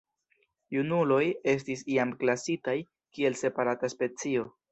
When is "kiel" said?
3.19-3.39